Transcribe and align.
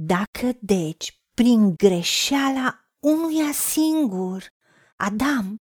Dacă 0.00 0.52
deci 0.60 1.20
prin 1.34 1.74
greșeala 1.74 2.84
unuia 2.98 3.52
singur, 3.52 4.46
Adam, 4.96 5.56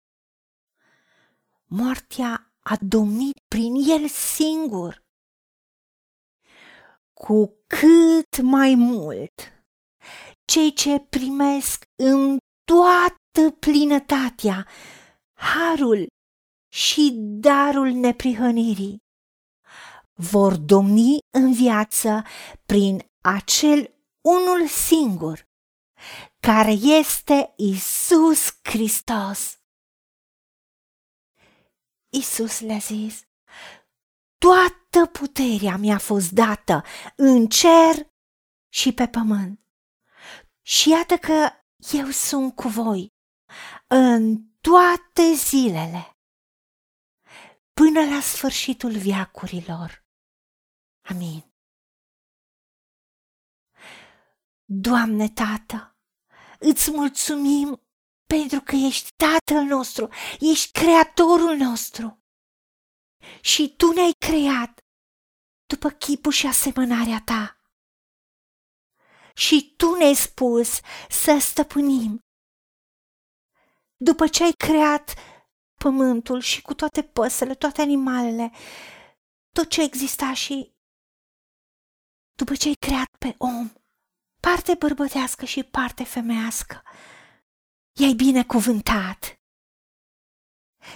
moartea 1.65 2.53
a 2.59 2.77
domnit 2.81 3.37
prin 3.47 3.73
el 3.75 4.07
singur, 4.07 5.03
cu 7.13 7.63
cât 7.67 8.41
mai 8.41 8.75
mult 8.75 9.33
cei 10.45 10.73
ce 10.73 10.99
primesc 11.09 11.83
în 11.95 12.37
toată 12.63 13.55
plinătatea 13.59 14.67
harul 15.33 16.07
și 16.73 17.11
darul 17.15 17.91
neprihănirii 17.91 18.97
vor 20.13 20.57
domni 20.57 21.17
în 21.37 21.53
viață 21.53 22.23
prin 22.65 22.99
acel 23.21 23.92
unul 24.23 24.67
singur, 24.67 25.49
care 26.39 26.71
este 26.71 27.53
Isus 27.57 28.59
Hristos. 28.63 29.61
Isus 32.09 32.59
le-a 32.59 32.77
zis, 32.77 33.23
toată 34.37 35.05
puterea 35.11 35.77
mi-a 35.77 35.97
fost 35.97 36.31
dată 36.31 36.83
în 37.15 37.47
cer 37.47 38.13
și 38.69 38.93
pe 38.93 39.07
pământ. 39.07 39.59
Și 40.61 40.89
iată 40.89 41.17
că 41.17 41.49
eu 41.91 42.09
sunt 42.09 42.55
cu 42.55 42.67
voi 42.67 43.13
în 43.87 44.51
toate 44.61 45.33
zilele, 45.35 46.17
până 47.73 48.15
la 48.15 48.21
sfârșitul 48.21 48.97
viacurilor. 48.97 50.05
Amin. 51.09 51.52
Doamne 54.65 55.29
Tată, 55.29 55.97
îți 56.59 56.91
mulțumim 56.91 57.81
pentru 58.27 58.61
că 58.61 58.75
ești 58.75 59.09
Tatăl 59.15 59.63
nostru, 59.63 60.09
ești 60.39 60.71
Creatorul 60.71 61.55
nostru. 61.55 62.23
Și 63.41 63.73
Tu 63.77 63.91
ne-ai 63.91 64.13
creat 64.17 64.79
după 65.65 65.89
chipul 65.89 66.31
și 66.31 66.47
asemănarea 66.47 67.21
Ta. 67.25 67.57
Și 69.35 69.73
Tu 69.77 69.95
ne-ai 69.95 70.15
spus 70.15 70.79
să 71.09 71.37
stăpânim. 71.41 72.19
După 73.97 74.27
ce 74.27 74.43
ai 74.43 74.51
creat 74.51 75.13
pământul 75.79 76.39
și 76.41 76.61
cu 76.61 76.73
toate 76.73 77.03
păsele, 77.03 77.55
toate 77.55 77.81
animalele, 77.81 78.51
tot 79.51 79.69
ce 79.69 79.81
exista 79.81 80.33
și 80.33 80.73
după 82.35 82.55
ce 82.55 82.67
ai 82.67 82.73
creat 82.73 83.09
pe 83.17 83.35
om, 83.37 83.71
parte 84.47 84.75
bărbătească 84.75 85.45
și 85.45 85.63
parte 85.63 86.03
femeiască, 86.03 86.83
i-ai 87.99 88.13
binecuvântat 88.13 89.41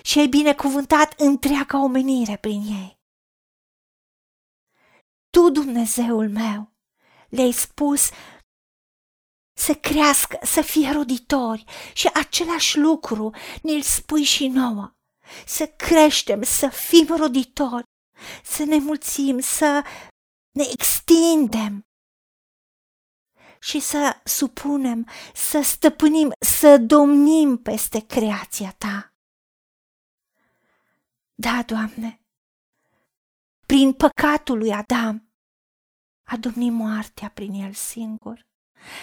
și 0.04 0.20
ai 0.20 0.28
binecuvântat 0.28 1.20
întreaga 1.20 1.84
omenire 1.84 2.38
prin 2.38 2.62
ei. 2.62 3.00
Tu, 5.30 5.50
Dumnezeul 5.50 6.30
meu, 6.30 6.74
le-ai 7.30 7.52
spus 7.52 8.10
să 9.58 9.76
crească, 9.76 10.40
să 10.42 10.62
fie 10.62 10.92
roditori 10.92 11.66
și 11.94 12.08
același 12.08 12.78
lucru 12.78 13.36
ne-l 13.62 13.82
spui 13.82 14.24
și 14.24 14.48
nouă. 14.48 14.96
Să 15.46 15.68
creștem, 15.68 16.42
să 16.44 16.70
fim 16.70 17.16
roditori, 17.16 17.84
să 18.44 18.64
ne 18.64 18.78
mulțim, 18.78 19.40
să 19.40 19.84
ne 20.52 20.64
extindem 20.72 21.87
și 23.60 23.80
să 23.80 24.22
supunem, 24.24 25.08
să 25.34 25.62
stăpânim, 25.62 26.32
să 26.40 26.78
domnim 26.78 27.58
peste 27.58 28.06
creația 28.06 28.76
ta. 28.78 29.14
Da, 31.36 31.64
Doamne, 31.66 32.22
prin 33.66 33.94
păcatul 33.94 34.58
lui 34.58 34.74
Adam 34.74 35.32
a 36.24 36.38
domnit 36.38 36.72
moartea 36.72 37.30
prin 37.30 37.54
el 37.54 37.74
singur, 37.74 38.46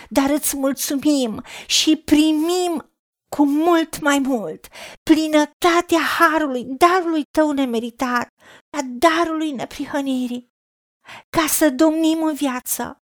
dar 0.09 0.31
îți 0.31 0.56
mulțumim 0.56 1.44
și 1.66 1.97
primim 1.97 2.94
cu 3.28 3.47
mult 3.47 4.00
mai 4.00 4.19
mult 4.19 4.69
plinătatea 5.03 6.00
harului, 6.19 6.64
darului 6.64 7.25
tău 7.31 7.50
nemeritat, 7.50 8.28
a 8.76 8.81
darului 8.84 9.50
neprihănirii, 9.50 10.53
ca 11.31 11.47
să 11.47 11.70
domnim 11.70 12.22
în 12.22 12.34
viață 12.34 13.03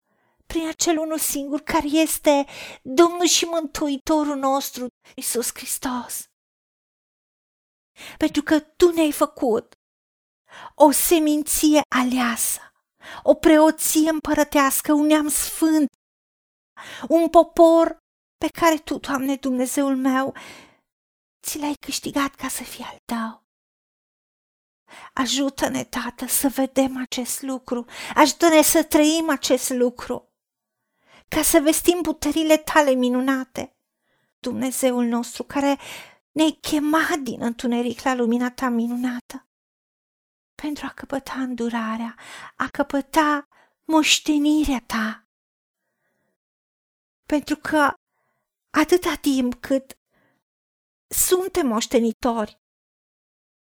prin 0.49 0.69
acel 0.69 0.99
unul 0.99 1.19
singur 1.19 1.61
care 1.61 1.87
este 1.87 2.47
Domnul 2.83 3.27
și 3.27 3.45
Mântuitorul 3.45 4.37
nostru, 4.37 4.87
Isus 5.17 5.51
Hristos. 5.55 6.25
Pentru 8.19 8.43
că 8.43 8.61
Tu 8.61 8.91
ne-ai 8.91 9.13
făcut 9.13 9.73
o 10.75 10.91
seminție 10.91 11.81
aleasă, 11.89 12.61
o 13.23 13.35
preoție 13.35 14.11
împărătească, 14.11 14.93
un 14.93 15.07
neam 15.07 15.29
sfânt, 15.29 15.89
un 17.09 17.29
popor 17.29 17.99
pe 18.37 18.49
care 18.61 18.79
Tu, 18.79 18.99
Doamne 18.99 19.37
Dumnezeul 19.37 19.97
meu, 19.97 20.35
ți 21.47 21.59
l-ai 21.59 21.75
câștigat 21.75 22.35
ca 22.35 22.49
să 22.49 22.63
fie 22.63 22.85
al 22.85 22.99
Tău. 23.05 23.47
Ajută-ne, 25.15 25.85
Tată, 25.85 26.27
să 26.27 26.49
vedem 26.49 26.97
acest 26.97 27.43
lucru, 27.43 27.87
ajută-ne 28.15 28.63
să 28.63 28.85
trăim 28.85 29.31
acest 29.31 29.71
lucru 29.71 30.28
ca 31.29 31.43
să 31.43 31.61
vestim 31.61 32.01
puterile 32.01 32.57
tale 32.57 32.91
minunate. 32.91 33.77
Dumnezeul 34.41 35.05
nostru 35.05 35.45
care 35.45 35.79
ne-ai 36.33 36.59
chemat 36.61 37.19
din 37.19 37.43
întuneric 37.43 38.03
la 38.03 38.15
lumina 38.15 38.51
ta 38.51 38.69
minunată 38.69 39.49
pentru 40.63 40.87
a 40.87 40.93
căpăta 40.93 41.33
îndurarea, 41.33 42.17
a 42.57 42.69
căpăta 42.69 43.49
moștenirea 43.85 44.83
ta. 44.87 45.29
Pentru 47.27 47.57
că 47.57 47.93
atâta 48.71 49.15
timp 49.21 49.55
cât 49.55 49.99
suntem 51.15 51.67
moștenitori, 51.67 52.61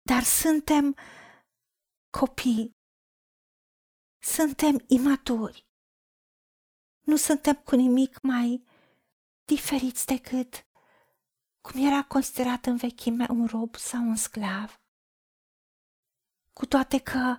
dar 0.02 0.22
suntem 0.22 0.96
copii, 2.18 2.76
suntem 4.22 4.84
imaturi, 4.86 5.65
nu 7.06 7.16
suntem 7.16 7.54
cu 7.54 7.74
nimic 7.76 8.20
mai 8.20 8.64
diferiți 9.44 10.06
decât 10.06 10.66
cum 11.60 11.86
era 11.86 12.02
considerat 12.04 12.66
în 12.66 12.76
vechime 12.76 13.26
un 13.30 13.46
rob 13.46 13.76
sau 13.76 14.02
un 14.02 14.16
sclav. 14.16 14.80
Cu 16.52 16.66
toate 16.66 16.98
că, 16.98 17.36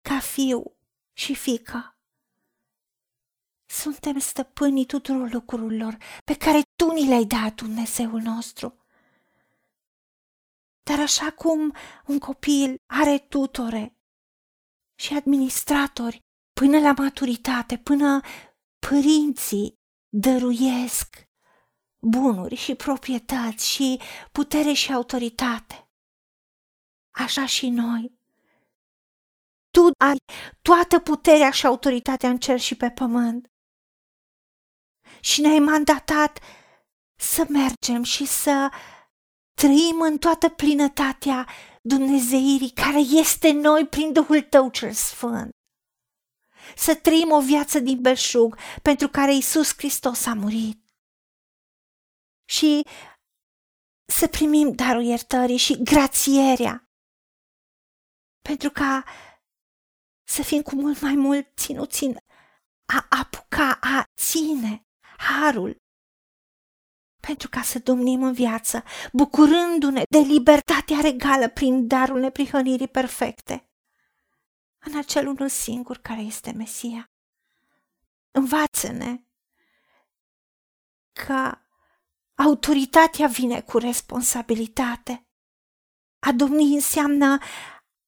ca 0.00 0.18
fiu 0.18 0.76
și 1.12 1.34
fică, 1.34 1.98
suntem 3.66 4.18
stăpânii 4.18 4.86
tuturor 4.86 5.32
lucrurilor 5.32 5.96
pe 6.24 6.36
care 6.36 6.62
Tu 6.76 6.92
ni 6.92 7.06
le-ai 7.06 7.24
dat, 7.24 7.54
Dumnezeul 7.54 8.20
nostru. 8.20 8.78
Dar 10.82 11.00
așa 11.00 11.32
cum 11.32 11.74
un 12.06 12.18
copil 12.18 12.76
are 12.86 13.18
tutore 13.18 13.96
și 14.94 15.14
administratori 15.14 16.23
până 16.60 16.78
la 16.78 16.92
maturitate, 16.96 17.78
până 17.78 18.20
părinții 18.88 19.74
dăruiesc 20.08 21.28
bunuri 21.98 22.54
și 22.54 22.74
proprietăți 22.74 23.68
și 23.68 24.00
putere 24.32 24.72
și 24.72 24.92
autoritate. 24.92 25.88
Așa 27.10 27.46
și 27.46 27.68
noi. 27.68 28.18
Tu 29.70 29.80
ai 30.04 30.16
toată 30.62 30.98
puterea 30.98 31.50
și 31.50 31.66
autoritatea 31.66 32.28
în 32.28 32.38
cer 32.38 32.60
și 32.60 32.76
pe 32.76 32.90
pământ. 32.90 33.46
Și 35.20 35.40
ne-ai 35.40 35.58
mandatat 35.58 36.38
să 37.18 37.46
mergem 37.48 38.02
și 38.02 38.26
să 38.26 38.70
trăim 39.54 40.00
în 40.00 40.18
toată 40.18 40.48
plinătatea 40.48 41.48
Dumnezeirii 41.82 42.70
care 42.70 42.98
este 42.98 43.52
noi 43.52 43.86
prin 43.86 44.12
Duhul 44.12 44.42
Tău 44.42 44.70
cel 44.70 44.92
Sfânt 44.92 45.50
să 46.76 46.96
trăim 46.96 47.30
o 47.30 47.40
viață 47.40 47.78
din 47.78 48.00
belșug 48.00 48.58
pentru 48.82 49.08
care 49.08 49.34
Isus 49.34 49.72
Hristos 49.76 50.26
a 50.26 50.34
murit. 50.34 50.84
Și 52.44 52.82
să 54.12 54.28
primim 54.28 54.72
darul 54.72 55.02
iertării 55.02 55.56
și 55.56 55.82
grațierea, 55.82 56.88
pentru 58.48 58.70
ca 58.70 59.04
să 60.28 60.42
fim 60.42 60.62
cu 60.62 60.74
mult 60.74 61.00
mai 61.00 61.14
mult 61.14 61.56
ținuți 61.56 62.04
în 62.04 62.16
a 62.86 63.06
apuca, 63.08 63.78
a 63.80 64.04
ține 64.20 64.86
harul, 65.18 65.76
pentru 67.26 67.48
ca 67.48 67.62
să 67.62 67.78
domnim 67.78 68.22
în 68.22 68.32
viață, 68.32 68.82
bucurându-ne 69.12 70.02
de 70.08 70.18
libertatea 70.18 71.00
regală 71.00 71.48
prin 71.48 71.86
darul 71.86 72.20
neprihănirii 72.20 72.88
perfecte 72.88 73.68
în 74.84 74.96
acel 74.96 75.26
unul 75.26 75.48
singur 75.48 75.98
care 75.98 76.20
este 76.20 76.52
Mesia. 76.52 77.10
învață-ne 78.30 79.22
că 81.12 81.58
autoritatea 82.34 83.26
vine 83.26 83.60
cu 83.60 83.78
responsabilitate. 83.78 85.26
A 86.26 86.32
domni 86.32 86.74
înseamnă 86.74 87.38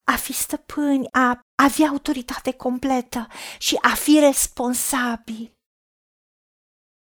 a 0.05 0.17
fi 0.17 0.32
stăpâni, 0.32 1.08
a 1.12 1.40
avea 1.55 1.88
autoritate 1.88 2.52
completă 2.52 3.26
și 3.58 3.78
a 3.81 3.94
fi 3.94 4.19
responsabil. 4.19 5.52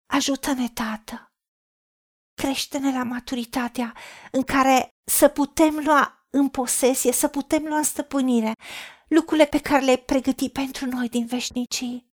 Ajută-ne, 0.07 0.69
Tată! 0.69 1.29
Crește-ne 2.35 2.93
la 2.93 3.03
maturitatea 3.03 3.95
în 4.33 4.43
care 4.43 4.89
să 5.11 5.29
putem 5.29 5.75
lua 5.85 6.27
în 6.31 6.49
posesie, 6.49 7.13
să 7.13 7.29
putem 7.29 7.65
lua 7.65 7.77
în 7.77 7.83
stăpânire 7.83 8.53
lucrurile 9.15 9.47
pe 9.47 9.61
care 9.61 9.85
le-ai 9.85 9.99
pregătit 9.99 10.53
pentru 10.53 10.87
noi 10.87 11.09
din 11.09 11.27
veșnicii. 11.27 12.13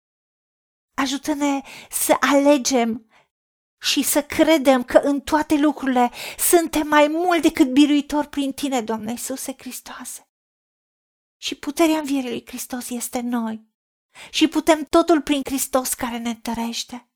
Ajută-ne 0.95 1.61
să 1.91 2.17
alegem 2.21 3.11
și 3.81 4.03
să 4.03 4.23
credem 4.23 4.85
că 4.85 4.99
în 4.99 5.21
toate 5.21 5.59
lucrurile 5.59 6.11
suntem 6.39 6.89
mai 6.89 7.09
mult 7.09 7.43
decât 7.43 7.73
biruitori 7.73 8.29
prin 8.29 8.53
Tine, 8.53 8.81
Doamne 8.81 9.11
Iisuse 9.11 9.55
Hristoase. 9.59 10.29
Și 11.37 11.55
puterea 11.55 11.99
învierii 11.99 12.31
lui 12.31 12.47
Hristos 12.47 12.91
este 12.91 13.19
în 13.19 13.29
noi. 13.29 13.69
Și 14.31 14.49
putem 14.49 14.85
totul 14.85 15.23
prin 15.23 15.43
Hristos 15.45 15.95
care 15.95 16.19
ne 16.19 16.29
întărește. 16.29 17.11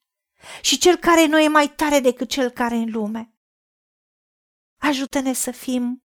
Și 0.63 0.79
cel 0.79 0.97
care 0.97 1.21
în 1.21 1.31
noi 1.31 1.45
e 1.45 1.49
mai 1.49 1.75
tare 1.75 2.01
decât 2.01 2.29
cel 2.29 2.51
care 2.51 2.75
în 2.75 2.91
lume. 2.91 3.35
Ajută-ne 4.81 5.33
să 5.33 5.51
fim 5.51 6.05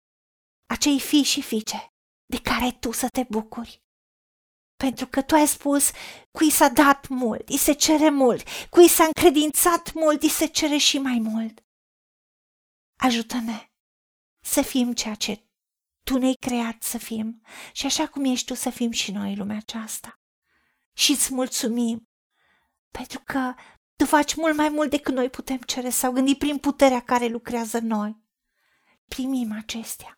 acei 0.67 1.01
fii 1.01 1.23
și 1.23 1.43
fiice 1.43 1.93
de 2.31 2.41
care 2.41 2.73
tu 2.73 2.93
să 2.93 3.09
te 3.09 3.25
bucuri. 3.29 3.83
Pentru 4.77 5.07
că 5.07 5.23
tu 5.23 5.35
ai 5.35 5.47
spus, 5.47 5.91
cui 6.31 6.51
s-a 6.51 6.69
dat 6.69 7.09
mult, 7.09 7.49
îi 7.49 7.57
se 7.57 7.73
cere 7.73 8.11
mult, 8.11 8.49
cui 8.71 8.89
s-a 8.89 9.05
încredințat 9.05 9.93
mult, 9.93 10.23
îi 10.23 10.29
se 10.29 10.47
cere 10.47 10.77
și 10.77 10.99
mai 10.99 11.19
mult. 11.19 11.65
Ajută-ne 12.97 13.71
să 14.45 14.63
fim 14.63 14.93
ceea 14.93 15.15
ce 15.15 15.43
tu 16.03 16.19
ne-ai 16.19 16.35
creat 16.35 16.83
să 16.83 16.99
fim 16.99 17.43
și 17.73 17.87
așa 17.87 18.09
cum 18.09 18.25
ești 18.25 18.47
tu 18.47 18.55
să 18.55 18.71
fim 18.71 18.91
și 18.91 19.13
noi 19.13 19.37
lumea 19.37 19.57
aceasta. 19.57 20.21
Și 20.93 21.11
îți 21.11 21.35
mulțumim 21.35 22.09
pentru 22.91 23.23
că 23.25 23.55
tu 23.97 24.05
faci 24.05 24.35
mult 24.35 24.57
mai 24.57 24.69
mult 24.69 24.91
decât 24.91 25.15
noi 25.15 25.31
putem 25.31 25.59
cere 25.59 25.91
sau 25.91 26.13
gândi 26.13 26.35
prin 26.35 26.59
puterea 26.59 27.01
care 27.01 27.27
lucrează 27.27 27.79
în 27.79 27.87
noi. 27.87 28.23
Primim 29.09 29.53
acestea 29.53 30.18